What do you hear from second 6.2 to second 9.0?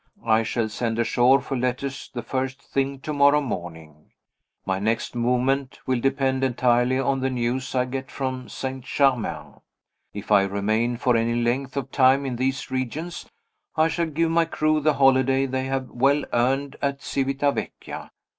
entirely on the news I get from St.